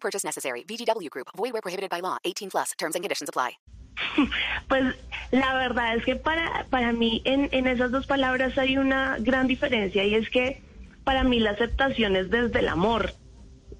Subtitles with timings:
[0.00, 0.64] Purchase necessary.
[0.64, 1.28] VGW Group.
[1.36, 2.16] Void where prohibited by law.
[2.24, 2.72] 18 plus.
[2.78, 3.58] Terms and conditions apply.
[4.68, 4.94] Pues
[5.30, 9.46] la verdad es que para, para mí en, en esas dos palabras hay una gran
[9.46, 10.62] diferencia y es que
[11.04, 13.14] para mí la aceptación es desde el amor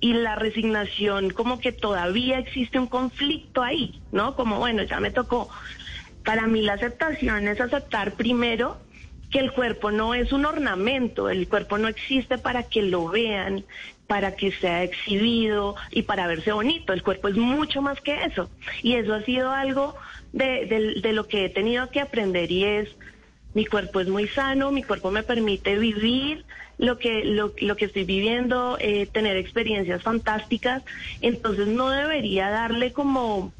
[0.00, 4.34] y la resignación como que todavía existe un conflicto ahí, ¿no?
[4.34, 5.48] Como bueno, ya me tocó.
[6.24, 8.78] Para mí la aceptación es aceptar primero
[9.30, 13.64] que el cuerpo no es un ornamento, el cuerpo no existe para que lo vean,
[14.06, 18.50] para que sea exhibido y para verse bonito, el cuerpo es mucho más que eso.
[18.82, 19.94] Y eso ha sido algo
[20.32, 22.88] de, lo que he tenido que aprender y es,
[23.54, 26.44] mi cuerpo es muy sano, mi cuerpo me permite vivir
[26.78, 30.82] lo que, lo, lo que estoy viviendo, eh, tener experiencias fantásticas,
[31.20, 33.52] entonces no debería darle como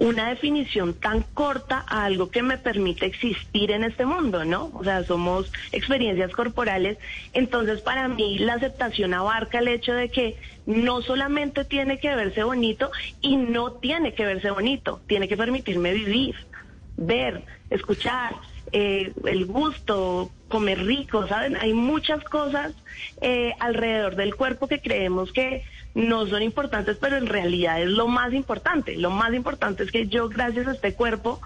[0.00, 4.70] una definición tan corta a algo que me permite existir en este mundo, ¿no?
[4.74, 6.96] O sea, somos experiencias corporales.
[7.34, 12.42] Entonces, para mí, la aceptación abarca el hecho de que no solamente tiene que verse
[12.42, 12.90] bonito
[13.20, 16.34] y no tiene que verse bonito, tiene que permitirme vivir,
[16.96, 18.34] ver, escuchar,
[18.72, 21.56] eh, el gusto, comer rico, ¿saben?
[21.56, 22.72] Hay muchas cosas
[23.20, 28.06] eh, alrededor del cuerpo que creemos que no son importantes, pero en realidad es lo
[28.06, 28.96] más importante.
[28.96, 31.40] Lo más importante es que yo, gracias a este cuerpo,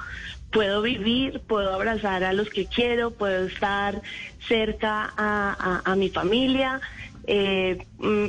[0.51, 4.03] puedo vivir, puedo abrazar a los que quiero, puedo estar
[4.47, 6.81] cerca a, a, mi familia.
[7.27, 8.27] Eh, mm,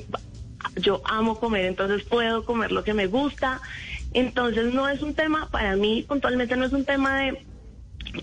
[0.78, 3.62] yo amo comer, entonces puedo comer lo que me gusta.
[4.14, 7.46] Entonces no es un tema, para mí puntualmente no es un tema de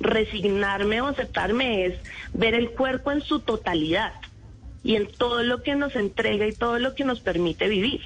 [0.00, 1.94] resignarme o aceptarme, es
[2.32, 4.12] ver el cuerpo en su totalidad
[4.84, 8.00] y en todo lo que nos entrega y todo lo que nos permite vivir.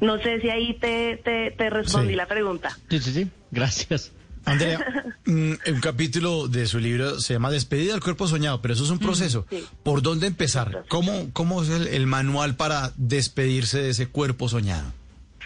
[0.00, 2.16] No sé si ahí te, te, te respondí Sí.
[2.16, 2.76] la pregunta.
[2.88, 3.26] Sí, sí, sí.
[3.50, 4.12] Gracias.
[4.46, 4.78] Andrea,
[5.26, 8.90] mm, un capítulo de su libro se llama Despedida del cuerpo soñado, pero eso es
[8.90, 9.46] un proceso.
[9.50, 9.64] sí.
[9.82, 10.84] ¿Por dónde empezar?
[10.88, 14.92] ¿Cómo, cómo es el, el manual para despedirse de ese cuerpo soñado?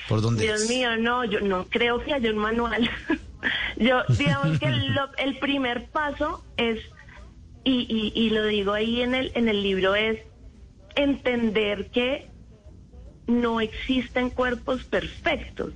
[0.09, 0.69] ¿Por dónde Dios es?
[0.69, 2.89] mío, no, yo no creo que haya un manual.
[3.77, 6.81] yo, digamos que lo- el primer paso es,
[7.65, 10.19] y, y, y lo digo ahí en el, en el libro, es
[10.95, 12.29] entender que
[13.27, 15.73] no existen cuerpos perfectos,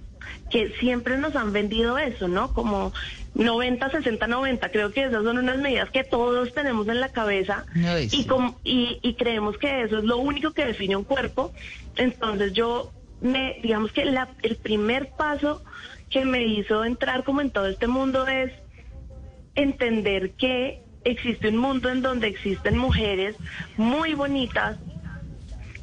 [0.50, 2.52] que siempre nos han vendido eso, ¿no?
[2.52, 2.92] Como
[3.34, 7.64] 90, 60, 90, creo que esas son unas medidas que todos tenemos en la cabeza
[7.74, 8.20] Ay, sí.
[8.20, 11.52] y, com- y, y creemos que eso es lo único que define un cuerpo.
[11.96, 15.62] Entonces yo me, digamos que la, el primer paso
[16.10, 18.52] que me hizo entrar como en todo este mundo es
[19.54, 23.36] entender que existe un mundo en donde existen mujeres
[23.76, 24.78] muy bonitas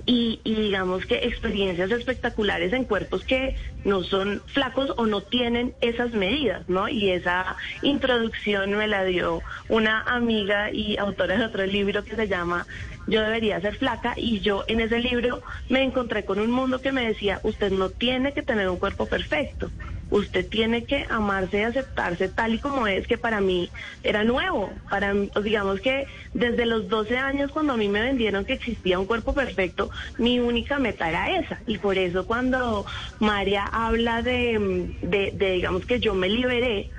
[0.06, 5.74] y, y digamos que experiencias espectaculares en cuerpos que no son flacos o no tienen
[5.82, 6.88] esas medidas, ¿no?
[6.90, 12.28] Y esa introducción me la dio una amiga y autora de otro libro que se
[12.28, 12.66] llama
[13.08, 16.92] Yo debería ser flaca y yo en ese libro me encontré con un mundo que
[16.92, 19.72] me decía, usted no tiene que tener un cuerpo perfecto,
[20.10, 23.70] usted tiene que amarse y aceptarse tal y como es, que para mí
[24.04, 24.72] era nuevo.
[24.90, 29.06] Para digamos que desde los 12 años, cuando a mí me vendieron que existía un
[29.06, 31.60] cuerpo perfecto, mi única meta era esa.
[31.68, 32.86] Y por eso cuando
[33.20, 34.96] María habla de,
[35.34, 36.90] digamos que yo me liberé,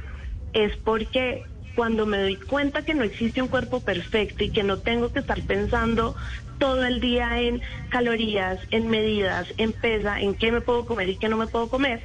[0.52, 4.78] es porque cuando me doy cuenta que no existe un cuerpo perfecto y que no
[4.78, 6.16] tengo que estar pensando
[6.58, 11.16] todo el día en calorías, en medidas, en pesa, en qué me puedo comer y
[11.16, 12.00] qué no me puedo comer,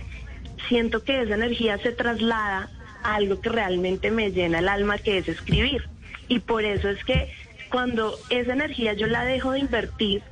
[0.67, 2.69] siento que esa energía se traslada
[3.03, 5.83] a algo que realmente me llena el alma, que es escribir.
[6.27, 7.31] Y por eso es que
[7.69, 10.23] cuando esa energía yo la dejo de invertir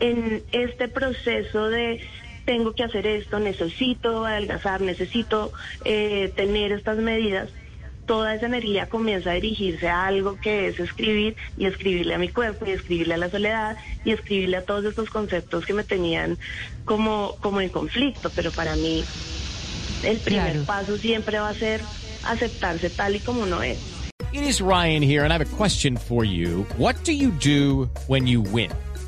[0.00, 2.00] en este proceso de
[2.44, 5.52] tengo que hacer esto, necesito adelgazar, necesito
[5.84, 7.48] eh, tener estas medidas,
[8.04, 12.28] toda esa energía comienza a dirigirse a algo que es escribir y escribirle a mi
[12.28, 16.36] cuerpo y escribirle a la soledad y escribirle a todos estos conceptos que me tenían
[16.84, 18.28] como, como en conflicto.
[18.34, 19.04] Pero para mí
[20.02, 20.64] el primer Claro.
[20.64, 21.80] paso siempre va a ser
[22.24, 23.78] aceptarse tal y como uno es.
[24.32, 26.66] It is Ryan here, and I have a question for you.
[26.78, 28.70] What do you do when you win?